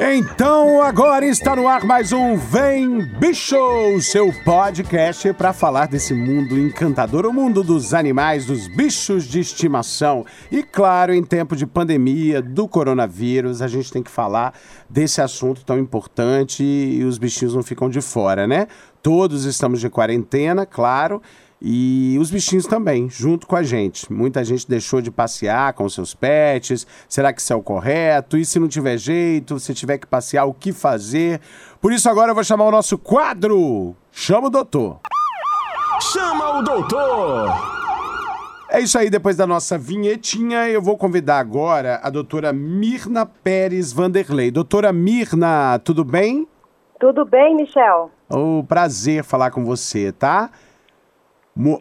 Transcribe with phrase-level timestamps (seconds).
[0.00, 6.56] Então agora está no ar mais um Vem Bicho, seu podcast para falar desse mundo
[6.56, 10.24] encantador, o mundo dos animais, dos bichos de estimação.
[10.52, 14.54] E claro, em tempo de pandemia do coronavírus, a gente tem que falar
[14.88, 18.68] desse assunto tão importante e os bichinhos não ficam de fora, né?
[19.02, 21.20] Todos estamos de quarentena, claro.
[21.60, 24.12] E os bichinhos também, junto com a gente.
[24.12, 26.86] Muita gente deixou de passear com seus pets.
[27.08, 28.36] Será que isso é o correto?
[28.36, 31.40] E se não tiver jeito, se tiver que passear, o que fazer?
[31.80, 33.96] Por isso agora eu vou chamar o nosso quadro.
[34.12, 35.00] Chama o doutor.
[36.00, 37.78] Chama o doutor.
[38.70, 43.92] É isso aí, depois da nossa vinhetinha, eu vou convidar agora a doutora Mirna Pérez
[43.92, 44.50] Vanderlei.
[44.50, 46.46] Doutora Mirna, tudo bem?
[47.00, 48.10] Tudo bem, Michel?
[48.28, 50.50] O oh, prazer falar com você, tá?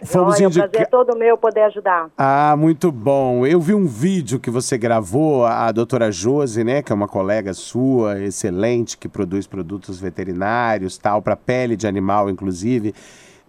[0.03, 0.67] Fomos Olha, indica...
[0.67, 2.09] prazer todo meu poder ajudar.
[2.17, 3.45] Ah, muito bom.
[3.45, 7.53] Eu vi um vídeo que você gravou, a doutora Josi, né, que é uma colega
[7.53, 12.95] sua, excelente, que produz produtos veterinários, tal, para pele de animal, inclusive.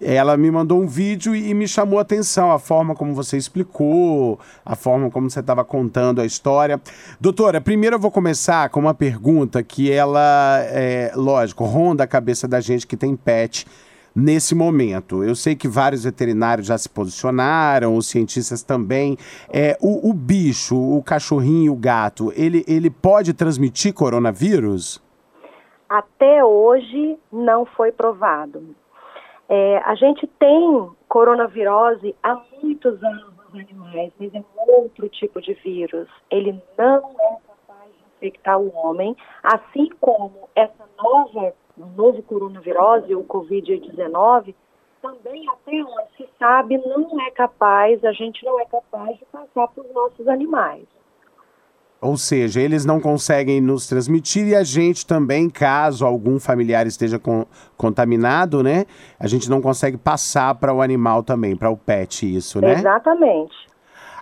[0.01, 4.39] Ela me mandou um vídeo e me chamou a atenção, a forma como você explicou,
[4.65, 6.81] a forma como você estava contando a história.
[7.19, 12.47] Doutora, primeiro eu vou começar com uma pergunta que ela, é, lógico, ronda a cabeça
[12.47, 13.67] da gente que tem pet
[14.19, 15.23] nesse momento.
[15.23, 19.17] Eu sei que vários veterinários já se posicionaram, os cientistas também.
[19.49, 25.01] É, o, o bicho, o cachorrinho, o gato, ele, ele pode transmitir coronavírus?
[25.89, 28.75] Até hoje não foi provado.
[29.49, 35.41] É, a gente tem coronavirose há muitos anos nos animais, mas é um outro tipo
[35.41, 36.07] de vírus.
[36.31, 41.55] Ele não é capaz de infectar o homem, assim como essa nova
[41.87, 44.55] novo coronavirose, o Covid-19,
[45.01, 49.69] também até onde se sabe não é capaz, a gente não é capaz de passar
[49.69, 50.85] para os nossos animais.
[52.01, 57.19] Ou seja, eles não conseguem nos transmitir e a gente também, caso algum familiar esteja
[57.19, 57.45] con
[57.77, 58.87] contaminado, né?
[59.19, 62.75] A gente não consegue passar para o animal também, para o pet, isso, né?
[62.75, 63.69] Exatamente.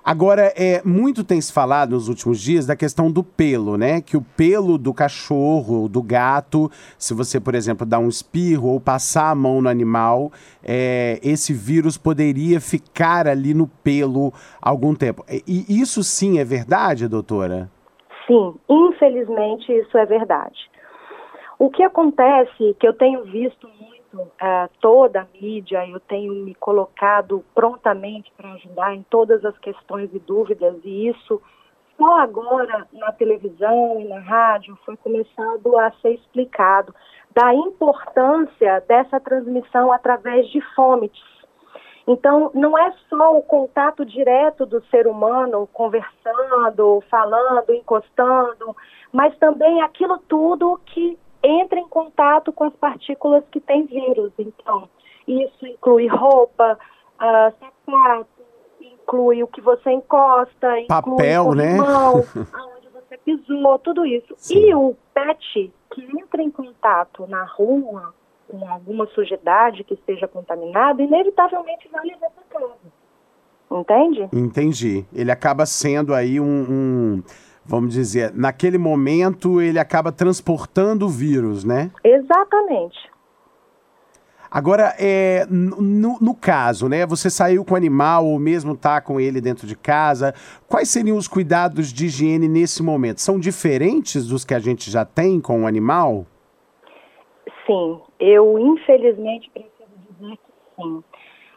[0.06, 4.00] Agora, é, muito tem se falado nos últimos dias da questão do pelo, né?
[4.00, 8.78] Que o pelo do cachorro, do gato, se você, por exemplo, dar um espirro ou
[8.80, 10.30] passar a mão no animal,
[10.62, 15.24] é, esse vírus poderia ficar ali no pelo algum tempo.
[15.28, 17.68] E isso sim é verdade, doutora?
[18.28, 20.70] Sim, infelizmente isso é verdade.
[21.58, 23.66] O que acontece, que eu tenho visto
[24.14, 30.12] uh, toda a mídia, eu tenho me colocado prontamente para ajudar em todas as questões
[30.12, 31.40] e dúvidas, e isso
[31.96, 36.94] só agora na televisão e na rádio foi começado a ser explicado
[37.34, 41.36] da importância dessa transmissão através de fomites.
[42.06, 48.76] Então, não é só o contato direto do ser humano conversando, falando, encostando,
[49.12, 54.32] mas também aquilo tudo que entra em contato com as partículas que têm vírus.
[54.38, 54.88] Então,
[55.26, 56.78] isso inclui roupa,
[57.20, 58.26] uh, sapato,
[58.80, 61.78] inclui o que você encosta, papel, inclui né?
[62.52, 64.34] aonde você pisou, tudo isso.
[64.36, 64.68] Sim.
[64.68, 68.14] E o pet que entra em contato na rua
[68.48, 72.96] com alguma sujidade que esteja contaminada, inevitavelmente vai levar para casa.
[73.70, 74.28] Entende?
[74.32, 75.04] Entendi.
[75.12, 77.22] Ele acaba sendo aí um, um
[77.66, 81.90] vamos dizer, naquele momento ele acaba transportando o vírus, né?
[82.04, 83.10] Exatamente.
[84.50, 87.04] Agora, é, no, no, caso, né?
[87.04, 90.32] Você saiu com o animal ou mesmo está com ele dentro de casa.
[90.68, 93.20] Quais seriam os cuidados de higiene nesse momento?
[93.20, 96.24] São diferentes dos que a gente já tem com o animal?
[97.66, 101.04] Sim, eu infelizmente preciso dizer que sim.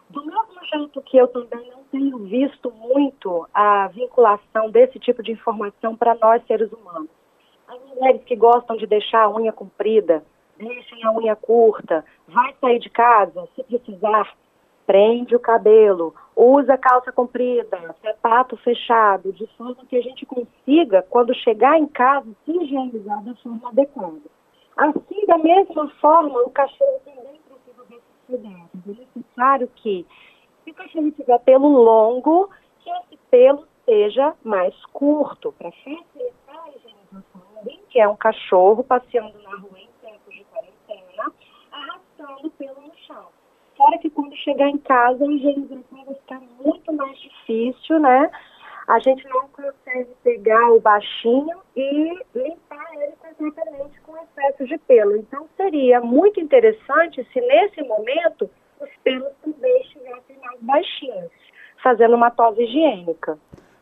[0.09, 5.31] Do mesmo jeito que eu também não tenho visto muito a vinculação desse tipo de
[5.31, 7.09] informação para nós seres humanos.
[7.67, 10.23] As mulheres que gostam de deixar a unha comprida,
[10.57, 14.35] deixem a unha curta, vai sair de casa, se precisar,
[14.87, 21.35] prende o cabelo, usa calça comprida, sapato fechado, de forma que a gente consiga, quando
[21.35, 24.21] chegar em casa, se higienizar da forma adequada.
[24.75, 27.18] Assim, da mesma forma, o cachorro também
[28.29, 28.69] cuidados.
[28.87, 30.05] É necessário que
[30.63, 32.49] se o cachorro tiver pelo longo,
[32.79, 37.41] que esse pelo seja mais curto, para facilitar a higienização.
[37.57, 41.31] Ninguém quer um cachorro passeando na rua em tempos de quarentena,
[41.71, 43.25] arrastando pelo no chão.
[43.75, 48.29] Fora que quando chegar em casa, a higienização vai ficar muito mais difícil, né?
[48.89, 52.58] a gente não consegue pegar o baixinho e limpar
[54.39, 55.15] excesso de pelo.
[55.17, 58.49] Então, seria muito interessante se nesse momento
[58.79, 61.31] os pelos também estivessem mais baixinhos,
[61.83, 63.37] fazendo uma tosse higiênica.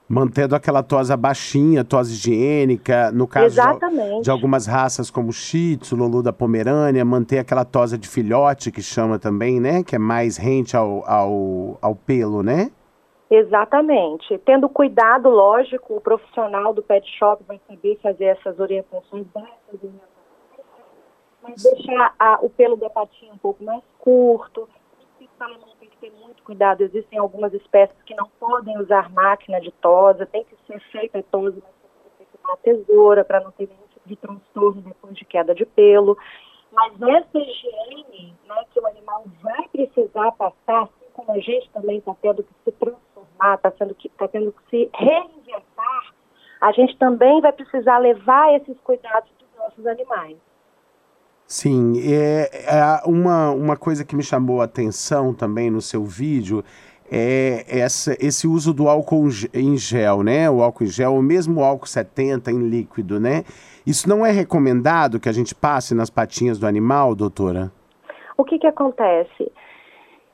[0.09, 5.97] Mantendo aquela tosa baixinha, tosse higiênica, no caso de, de, algumas raças como Shih Tzu,
[5.97, 9.83] Lulu da Pomerânia, manter aquela tosa de filhote, que chama também, né?
[9.83, 12.71] Que é mais rente ao, ao, ao pelo, né?
[13.29, 14.37] Exatamente.
[14.45, 19.91] Tendo cuidado, lógico, o profissional do pet shop vai saber fazer essas orientações básicas,
[21.41, 24.67] mas deixar a, o pelo da patinha um pouco mais curto.
[25.19, 26.81] Tem que ter muito cuidado.
[26.81, 31.23] Existem algumas espécies que não podem usar máquina de tosa, tem que ser feita a
[31.23, 35.15] tosa, mas tem que ter uma tesoura para não ter nenhum tipo de transtorno depois
[35.15, 36.17] de queda de pelo.
[36.71, 41.99] Mas essa higiene né, que o animal vai precisar passar, assim como a gente também
[41.99, 46.13] está tendo que se transformar está tendo, que, tá tendo que se reinventar,
[46.59, 50.37] a gente também vai precisar levar esses cuidados dos nossos animais.
[51.47, 56.61] Sim, é, é, uma, uma coisa que me chamou a atenção também no seu vídeo
[57.09, 60.49] é essa, esse uso do álcool em gel, né?
[60.49, 63.45] O álcool em gel, ou mesmo o álcool 70 em líquido, né?
[63.85, 67.71] Isso não é recomendado que a gente passe nas patinhas do animal, doutora?
[68.37, 69.49] O que que acontece?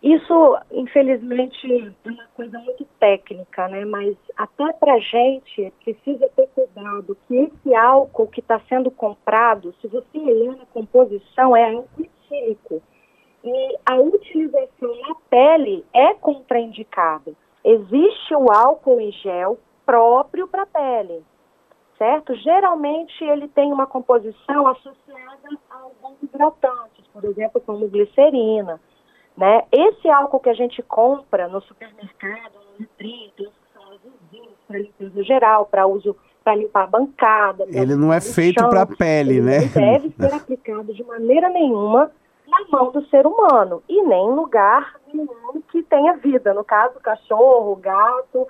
[0.03, 3.85] Isso, infelizmente, é uma coisa muito técnica, né?
[3.85, 9.73] Mas até para a gente precisa ter cuidado que esse álcool que está sendo comprado,
[9.79, 12.81] se você olhar na composição, é álcool.
[13.45, 17.33] E a utilização na pele é contraindicada.
[17.63, 21.23] Existe o álcool em gel próprio para a pele,
[21.97, 22.35] certo?
[22.35, 28.81] Geralmente ele tem uma composição associada a alguns hidratantes, por exemplo, como glicerina.
[29.35, 29.63] Né?
[29.71, 32.85] Esse álcool que a gente compra no supermercado, no
[33.94, 37.65] azulzinhos para limpeza geral, para uso para limpar a bancada.
[37.69, 39.63] Ele não é feito para a pele, né?
[39.63, 42.12] Ele deve ser aplicado de maneira nenhuma
[42.45, 46.53] na mão do ser humano e nem em lugar nenhum que tenha vida.
[46.53, 48.45] No caso, cachorro, gato,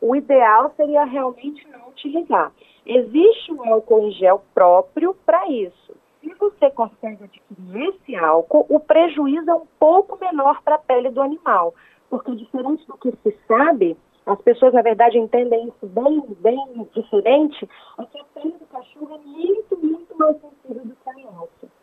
[0.00, 2.52] o ideal seria realmente não utilizar.
[2.84, 5.94] Existe um álcool em gel próprio para isso
[6.26, 11.10] se você consegue adquirir esse álcool, o prejuízo é um pouco menor para a pele
[11.10, 11.72] do animal.
[12.10, 13.96] Porque diferente do que se sabe,
[14.26, 17.68] as pessoas na verdade entendem isso bem, bem diferente,
[17.98, 21.76] é que a pele do cachorro é muito, muito mais sensível do que a nossa.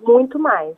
[0.00, 0.76] Muito mais.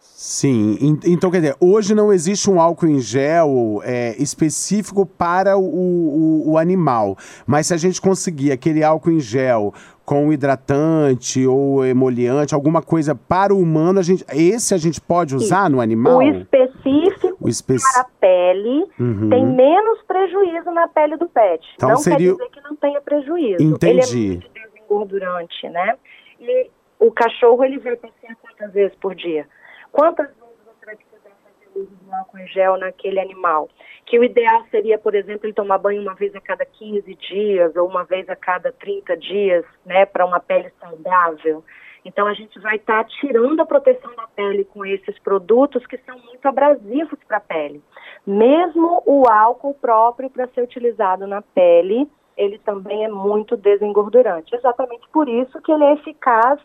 [0.00, 5.62] Sim, então quer dizer, hoje não existe um álcool em gel é, específico para o,
[5.62, 9.74] o, o, animal, mas se a gente conseguir aquele álcool em gel
[10.10, 15.36] com hidratante ou emoliente, alguma coisa para o humano, a gente, esse a gente pode
[15.36, 15.72] usar Sim.
[15.72, 16.16] no animal?
[16.16, 17.84] O específico o especi...
[17.92, 19.28] para a pele uhum.
[19.30, 21.64] tem menos prejuízo na pele do pet.
[21.76, 22.34] Então, não seria...
[22.34, 23.62] quer dizer que não tenha prejuízo.
[23.62, 24.18] Entendi.
[24.18, 25.96] Ele é muito desengordurante, né?
[26.40, 29.46] E o cachorro, ele vai passear quantas vezes por dia?
[29.92, 33.68] Quantas vezes você vai precisar fazer uso do álcool em gel naquele animal?
[34.06, 37.76] Que o ideal seria, por exemplo, ele tomar banho uma vez a cada 15 dias
[37.76, 41.64] ou uma vez a cada 30 dias, né, para uma pele saudável.
[42.04, 45.98] Então a gente vai estar tá tirando a proteção da pele com esses produtos que
[45.98, 47.82] são muito abrasivos para a pele.
[48.26, 54.54] Mesmo o álcool próprio para ser utilizado na pele, ele também é muito desengordurante.
[54.54, 56.58] Exatamente por isso que ele é eficaz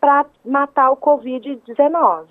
[0.00, 2.26] para matar o Covid-19.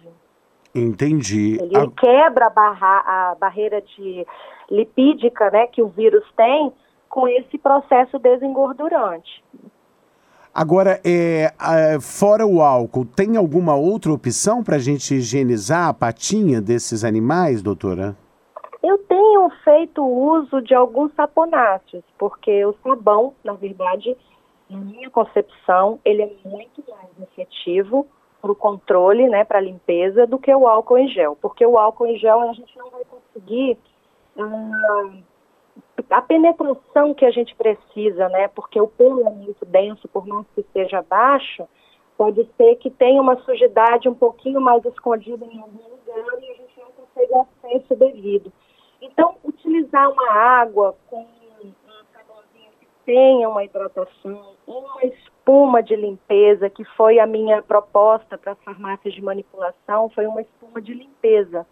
[0.74, 1.58] Entendi.
[1.62, 1.88] Ele, a...
[1.88, 4.26] quebra a, barra, a barreira de
[4.70, 6.72] lipídica né, que o vírus tem
[7.10, 9.44] com esse processo desengordurante.
[10.54, 11.54] Agora, é,
[12.02, 17.62] fora o álcool, tem alguma outra opção para a gente higienizar a patinha desses animais,
[17.62, 18.18] doutora?
[18.84, 24.18] Eu tenho feito uso de alguns saponáceos, porque o sabão, na verdade,
[24.70, 28.06] na minha concepção, ele é muito mais efetivo
[28.42, 31.38] para o controle, né, para a limpeza, do que o álcool em gel.
[31.40, 33.78] Porque o álcool em gel a gente não vai conseguir
[34.38, 35.12] ah,
[36.10, 38.48] a penetração que a gente precisa, né?
[38.50, 41.68] Porque o pelo é muito denso, por mais que seja baixo,
[42.18, 46.54] pode ser que tenha uma sujidade um pouquinho mais escondida em algum lugar e a
[46.56, 48.52] gente não consegue acesso devido.
[49.02, 51.74] Então, utilizar uma água com um
[52.14, 55.06] sabãozinho que tenha uma hidratação, uma
[55.52, 60.42] espuma de limpeza, que foi a minha proposta para as farmácias de manipulação, foi uma
[60.42, 61.68] espuma de limpeza,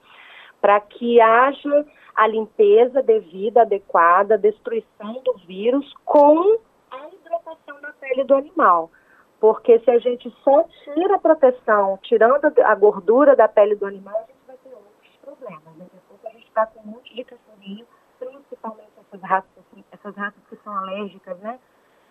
[0.59, 6.59] para que haja a limpeza devida, adequada, destruição do vírus com
[6.91, 8.91] a hidratação da pele do animal.
[9.39, 14.17] Porque se a gente só tira a proteção, tirando a gordura da pele do animal,
[14.17, 15.63] a gente vai ter outros problemas.
[15.65, 17.87] A pouco a gente está com um monte de cachorrinho,
[18.19, 19.49] principalmente essas raças,
[19.93, 21.57] essas raças que são alérgicas, né?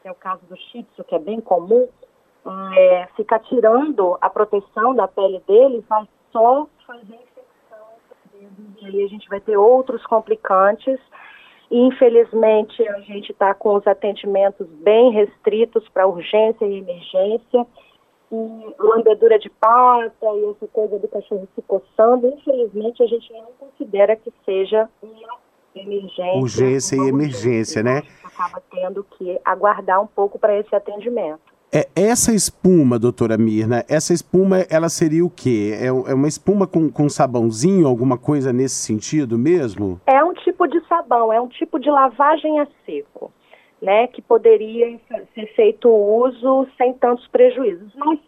[0.09, 1.87] É o caso do shih que é bem comum,
[2.75, 7.79] é, ficar tirando a proteção da pele dele vai só fazer infecção
[8.81, 10.99] e aí a gente vai ter outros complicantes.
[11.71, 17.67] Infelizmente, a gente está com os atendimentos bem restritos para urgência e emergência
[18.33, 23.53] e lambedura de pata e essa coisa do cachorro se coçando, infelizmente a gente não
[23.59, 25.39] considera que seja uma
[25.77, 26.41] emergência.
[26.41, 28.03] Urgência e emergência, né?
[28.81, 31.41] Tendo que aguardar um pouco para esse atendimento.
[31.71, 35.77] É, essa espuma, doutora Mirna, essa espuma, ela seria o quê?
[35.79, 40.01] É, é uma espuma com, com sabãozinho, alguma coisa nesse sentido mesmo?
[40.07, 43.31] É um tipo de sabão, é um tipo de lavagem a seco
[43.81, 44.99] né, que poderia
[45.35, 47.93] ser feito uso sem tantos prejuízos.
[47.95, 48.19] Mas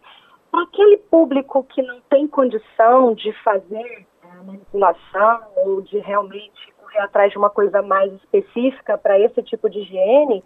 [0.49, 7.03] para aquele público que não tem condição de fazer a manipulação ou de realmente correr
[7.03, 10.43] atrás de uma coisa mais específica para esse tipo de higiene,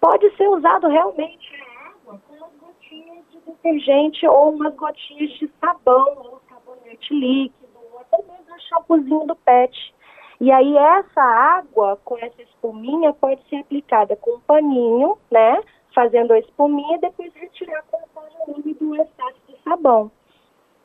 [0.00, 5.50] pode ser usado realmente a água com umas gotinhas de detergente ou umas gotinhas de
[5.60, 9.94] sabão ou sabonete líquido, ou até mesmo um shampoozinho do pet.
[10.40, 15.60] E aí essa água com essa espuminha pode ser aplicada com um paninho, né?
[15.92, 20.12] Fazendo a espuminha e depois retirar com o pano úmido o excesso de sabão.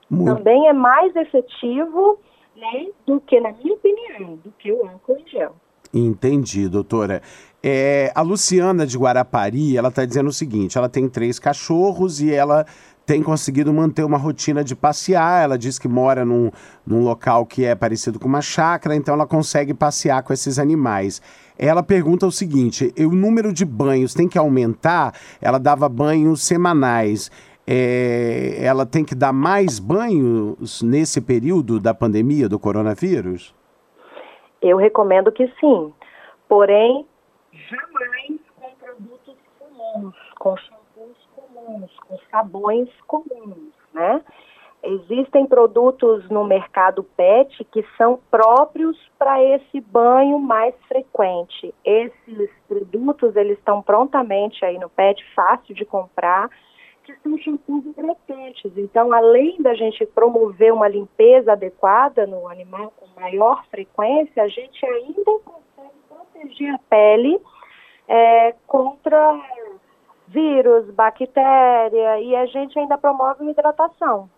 [0.10, 0.36] Muito.
[0.36, 2.20] Também é mais efetivo,
[2.56, 5.56] né, do que, na minha opinião, do que o álcool em gel.
[5.94, 7.22] Entendi, doutora.
[7.62, 12.34] É, a Luciana de Guarapari, ela está dizendo o seguinte: ela tem três cachorros e
[12.34, 12.66] ela
[13.06, 15.44] tem conseguido manter uma rotina de passear.
[15.44, 16.50] Ela diz que mora num,
[16.86, 21.22] num local que é parecido com uma chácara, então ela consegue passear com esses animais.
[21.58, 25.14] Ela pergunta o seguinte: o número de banhos tem que aumentar?
[25.40, 27.30] Ela dava banhos semanais.
[27.66, 33.56] É, ela tem que dar mais banhos nesse período da pandemia do coronavírus?
[34.62, 35.94] Eu recomendo que sim.
[36.48, 37.06] Porém,
[37.52, 40.56] jamais com produtos comuns, com
[41.36, 44.22] comuns, com sabões comuns, né?
[44.84, 51.74] Existem produtos no mercado PET que são próprios para esse banho mais frequente.
[51.86, 56.50] Esses produtos, eles estão prontamente aí no PET, fácil de comprar,
[57.04, 58.72] que são shampoos hidratantes.
[58.78, 64.86] Então, além da gente promover uma limpeza adequada no animal com maior frequência, a gente
[64.86, 67.40] ainda consegue proteger a pele
[68.08, 69.40] é, contra
[70.28, 74.30] vírus, bactéria, e a gente ainda promove uma hidratação.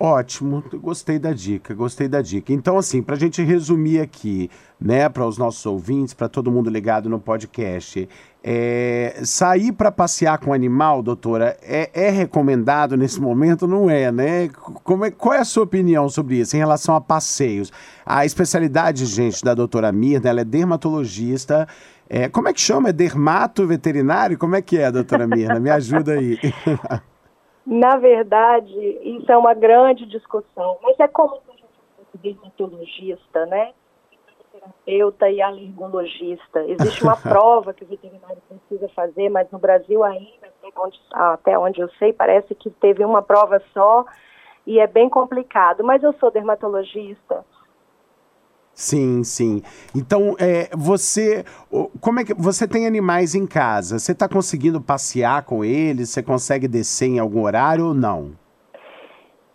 [0.00, 2.52] Ótimo, gostei da dica, gostei da dica.
[2.52, 4.48] Então, assim, para a gente resumir aqui,
[4.80, 8.08] né, para os nossos ouvintes, para todo mundo ligado no podcast,
[8.44, 13.66] é, sair para passear com animal, doutora, é, é, recomendado nesse momento?
[13.66, 14.48] Não é, né?
[14.84, 17.72] Como é, qual é a sua opinião sobre isso em relação a passeios?
[18.06, 21.66] A especialidade, gente, da doutora Mirna, ela é dermatologista
[22.10, 22.88] é, como é que chama?
[22.88, 24.38] É dermato veterinário?
[24.38, 25.60] Como é que é, doutora Mirna?
[25.60, 26.38] Me ajuda aí.
[27.70, 28.72] Na verdade,
[29.02, 33.74] isso é uma grande discussão, mas é como se a gente fosse dermatologista, né?
[34.50, 36.64] terapeuta e alergologista.
[36.64, 41.58] Existe uma prova que o veterinário precisa fazer, mas no Brasil ainda, até onde, até
[41.58, 44.06] onde eu sei, parece que teve uma prova só
[44.66, 45.84] e é bem complicado.
[45.84, 47.44] Mas eu sou dermatologista,
[48.78, 49.60] Sim, sim.
[49.92, 51.44] Então, é, você,
[52.00, 53.98] como é que você tem animais em casa?
[53.98, 56.10] Você está conseguindo passear com eles?
[56.10, 58.34] Você consegue descer em algum horário ou não?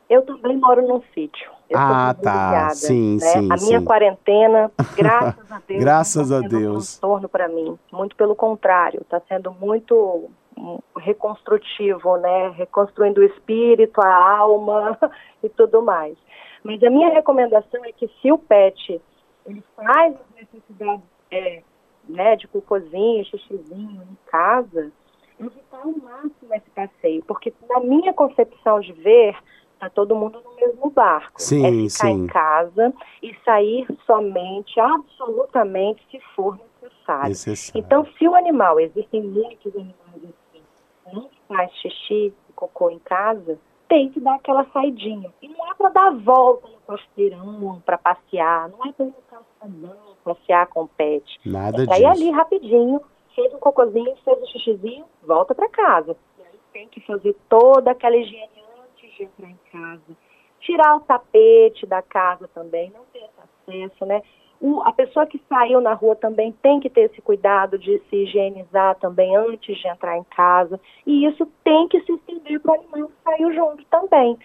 [0.10, 1.50] Eu também moro num sítio.
[1.70, 2.72] Eu ah, tá.
[2.72, 3.20] Sim, né?
[3.20, 3.50] sim.
[3.50, 3.86] A minha sim.
[3.86, 6.60] quarentena, graças a Deus, graças a Deus.
[6.60, 7.80] Um transtorno para mim.
[7.94, 12.50] Muito pelo contrário, está sendo muito hum, reconstrutivo, né?
[12.58, 15.00] Reconstruindo o espírito, a alma
[15.42, 16.18] e tudo mais.
[16.62, 19.02] Mas a minha recomendação é que se o pet
[19.46, 21.64] ele faz as necessidades é,
[22.08, 24.92] né, de cocôzinho, xixizinho em casa,
[25.40, 29.36] evitar ao máximo esse passeio, porque na minha concepção de ver,
[29.80, 31.42] tá todo mundo no mesmo barco.
[31.42, 32.24] Sim, é ficar sim.
[32.24, 37.30] em casa e sair somente, absolutamente, se for necessário.
[37.30, 37.80] necessário.
[37.80, 40.64] Então, se o animal, existem muitos animais assim,
[41.12, 43.58] não faz xixi e cocô em casa,
[43.88, 45.32] tem que dar aquela saidinha.
[45.42, 50.68] E não é para dar volta no costeirão, para passear, não é para calçadão, passear
[50.68, 51.40] com o pet.
[51.46, 51.94] Nada é disso.
[51.94, 53.02] Aí ali rapidinho,
[53.36, 56.16] fez um cocôzinho, fez um xixizinho, volta para casa.
[56.38, 60.18] E aí tem que fazer toda aquela higiene antes de entrar em casa.
[60.60, 63.28] Tirar o tapete da casa também, não ter
[63.68, 64.22] acesso, né?
[64.64, 68.16] o, a pessoa que saiu na rua também tem que ter esse cuidado de se
[68.16, 70.80] higienizar também antes de entrar em casa.
[71.06, 74.38] E isso tem que se estender para o animal que saiu junto também.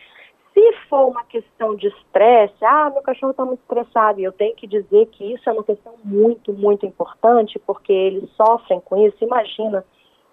[0.59, 4.57] Se for uma questão de estresse, ah, meu cachorro está muito estressado, e eu tenho
[4.57, 9.23] que dizer que isso é uma questão muito, muito importante, porque eles sofrem com isso.
[9.23, 9.85] Imagina,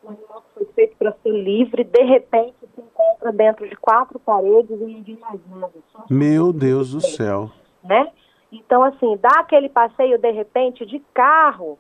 [0.04, 4.18] um animal que foi feito para ser livre, de repente se encontra dentro de quatro
[4.18, 5.74] paredes e ninguém mais nada.
[6.10, 7.52] Meu Deus do céu.
[7.84, 8.12] Né?
[8.52, 11.78] Então, assim, dá aquele passeio, de repente, de carro,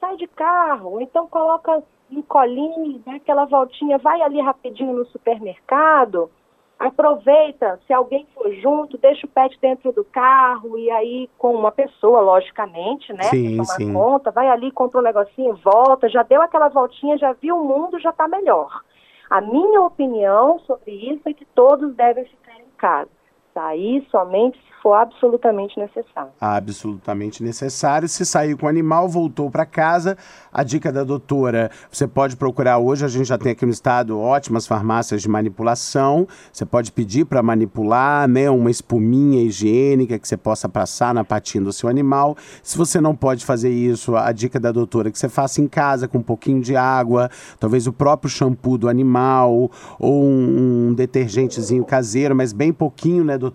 [0.00, 1.82] sai de carro, então coloca
[2.12, 6.30] um colinho, dá aquela voltinha, vai ali rapidinho no supermercado,
[6.78, 11.72] aproveita, se alguém for junto, deixa o pet dentro do carro e aí com uma
[11.72, 13.24] pessoa, logicamente, né?
[13.24, 13.92] Sim, tomar sim.
[13.92, 17.98] conta, vai ali, compra um negocinho, volta, já deu aquela voltinha, já viu o mundo,
[17.98, 18.82] já está melhor.
[19.28, 23.17] A minha opinião sobre isso é que todos devem ficar em casa.
[23.58, 26.30] Sair somente for absolutamente necessário.
[26.40, 28.08] Absolutamente necessário.
[28.08, 30.16] Se sair com o animal, voltou para casa.
[30.52, 34.18] A dica da doutora, você pode procurar hoje, a gente já tem aqui no estado
[34.18, 36.26] ótimas farmácias de manipulação.
[36.52, 41.64] Você pode pedir para manipular, né, uma espuminha higiênica que você possa passar na patinha
[41.64, 42.36] do seu animal.
[42.62, 45.66] Se você não pode fazer isso, a dica da doutora é que você faça em
[45.66, 50.94] casa com um pouquinho de água, talvez o próprio shampoo do animal ou um, um
[50.94, 53.47] detergentezinho caseiro, mas bem pouquinho, né, doutora?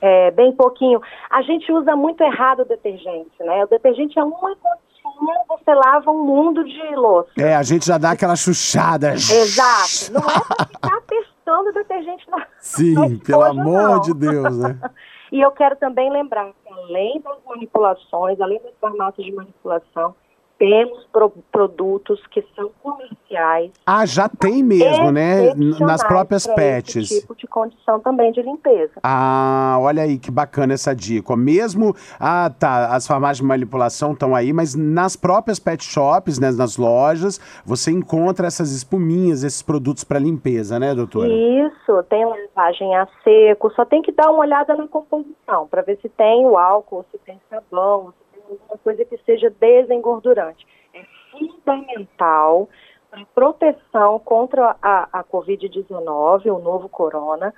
[0.00, 1.00] É, bem pouquinho.
[1.30, 3.64] A gente usa muito errado o detergente, né?
[3.64, 7.30] O detergente é uma gotinha, você lava um mundo de louça.
[7.38, 9.14] É, a gente já dá aquela chuchada.
[9.14, 10.12] Exato.
[10.12, 14.00] Não é pra ficar testando detergente na Sim, na pelo amor não.
[14.00, 14.78] de Deus, né?
[15.32, 20.14] e eu quero também lembrar que além das manipulações, além das farmácias de manipulação,
[20.58, 23.70] temos pro, produtos que são comerciais.
[23.86, 25.54] Ah, já tem mesmo, né?
[25.54, 26.96] Nas próprias pets.
[27.10, 28.94] Esse tipo de condição também de limpeza.
[29.02, 31.36] Ah, olha aí que bacana essa dica.
[31.36, 36.50] Mesmo, ah, tá, as farmácias de manipulação estão aí, mas nas próprias pet shops, né,
[36.50, 41.28] nas lojas, você encontra essas espuminhas, esses produtos para limpeza, né, doutora?
[41.28, 45.98] Isso, tem lavagem a seco, só tem que dar uma olhada na composição para ver
[46.02, 50.66] se tem o álcool, se tem sabão, se alguma coisa que seja desengordurante.
[50.94, 52.68] É fundamental
[53.10, 57.54] para proteção contra a, a Covid-19, o novo corona,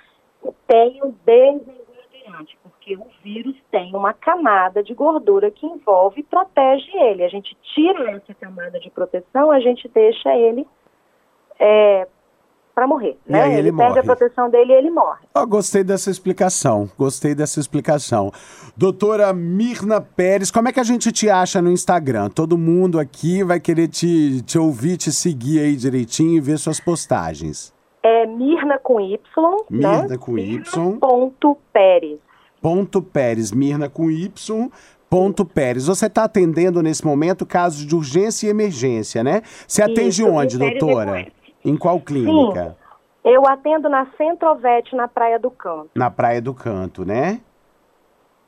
[0.66, 6.90] tem o desengordurante, porque o vírus tem uma camada de gordura que envolve e protege
[6.96, 7.24] ele.
[7.24, 10.66] A gente tira essa camada de proteção, a gente deixa ele
[11.59, 12.09] é,
[12.74, 13.18] para morrer.
[13.26, 13.48] E né?
[13.48, 14.00] ele, ele perde morre.
[14.00, 15.20] a proteção dele e ele morre.
[15.35, 16.88] Oh, gostei dessa explicação.
[16.96, 18.33] Gostei dessa explicação.
[18.76, 22.30] Doutora Mirna Pérez, como é que a gente te acha no Instagram?
[22.30, 26.80] Todo mundo aqui vai querer te, te ouvir, te seguir aí direitinho e ver suas
[26.80, 27.72] postagens.
[28.02, 29.20] É Mirna com Y,
[29.68, 30.16] Mirna né?
[30.16, 30.98] com Y.
[30.98, 32.18] Ponto Pérez.
[32.62, 34.70] Ponto Pérez, Mirna com Y.
[35.11, 35.87] Ponto Pérez.
[35.87, 39.42] Você está atendendo nesse momento casos de urgência e emergência, né?
[39.66, 41.26] Você atende Isso, onde, Pérez doutora?
[41.64, 42.77] Em qual clínica?
[43.23, 45.90] Sim, eu atendo na Centrovete, na Praia do Canto.
[45.94, 47.40] Na Praia do Canto, né?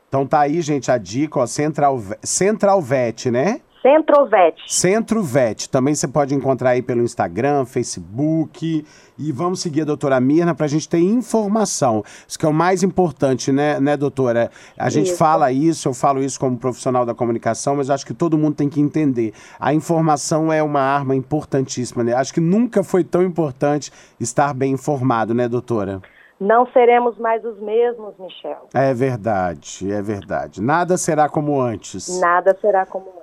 [0.09, 3.61] Então tá aí, gente, a dica, ó, Central, Centralvet, né?
[3.83, 4.55] Centrovet.
[4.69, 5.69] Centrovet.
[5.69, 8.87] Também você pode encontrar aí pelo Instagram, Facebook.
[9.19, 12.05] E vamos seguir a doutora Mirna para a gente ter informação.
[12.27, 14.51] Isso que é o mais importante, né, né doutora?
[14.79, 15.17] A gente Isso.
[15.17, 18.69] fala isso, eu falo isso como profissional da comunicação, mas acho que todo mundo tem
[18.69, 19.35] que entender.
[19.59, 22.15] A informação é uma arma importantíssima, né?
[22.15, 26.01] Acho que nunca foi tão importante estar bem informado, né, doutora?
[26.41, 28.69] Não seremos mais os mesmos, Michel.
[28.75, 30.61] É verdade, é verdade.
[30.61, 32.21] Nada será como antes.
[32.21, 33.22] Nada será como antes.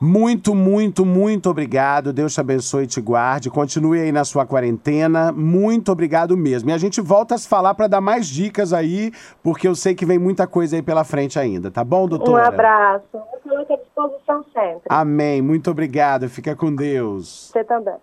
[0.00, 2.12] Muito, muito, muito obrigado.
[2.12, 3.50] Deus te abençoe e te guarde.
[3.50, 5.32] Continue aí na sua quarentena.
[5.32, 6.70] Muito obrigado mesmo.
[6.70, 9.10] E a gente volta a se falar para dar mais dicas aí,
[9.42, 11.68] porque eu sei que vem muita coisa aí pela frente ainda.
[11.68, 12.44] Tá bom, doutora?
[12.44, 13.04] Um abraço.
[13.12, 14.82] Eu coloco à disposição sempre.
[14.88, 15.42] Amém.
[15.42, 16.28] Muito obrigado.
[16.28, 17.50] Fica com Deus.
[17.52, 17.96] Você também.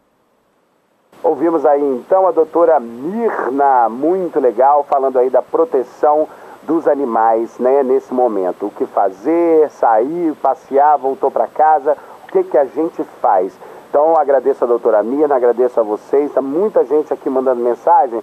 [1.23, 6.27] Ouvimos aí então a doutora Mirna, muito legal, falando aí da proteção
[6.65, 8.67] dos animais, né, nesse momento.
[8.67, 11.97] O que fazer, sair, passear, voltou para casa,
[12.27, 13.53] o que, que a gente faz?
[13.89, 18.21] Então, agradeço a doutora Mirna, agradeço a vocês, tá muita gente aqui mandando mensagem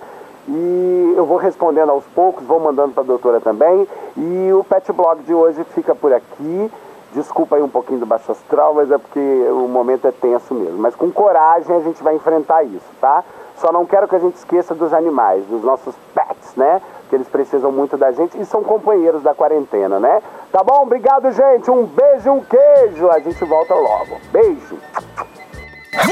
[0.49, 3.87] e eu vou respondendo aos poucos, vou mandando para a doutora também.
[4.17, 6.71] E o Pet Blog de hoje fica por aqui.
[7.15, 10.79] Desculpa aí um pouquinho do baixo astral, mas é porque o momento é tenso mesmo.
[10.79, 13.23] Mas com coragem a gente vai enfrentar isso, tá?
[13.57, 16.81] Só não quero que a gente esqueça dos animais, dos nossos pets, né?
[17.11, 20.23] Que eles precisam muito da gente e são companheiros da quarentena, né?
[20.51, 20.83] Tá bom?
[20.83, 21.71] Obrigado, gente.
[21.71, 23.09] Um beijo, um queijo.
[23.11, 24.19] A gente volta logo.
[24.33, 24.79] Beijo.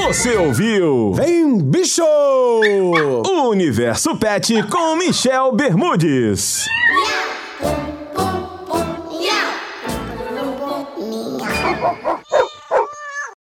[0.06, 1.12] Você ouviu?
[1.14, 2.04] Vem Bicho!
[2.04, 6.66] O Universo Pet com Michel Bermudes.
[7.62, 7.89] Yeah!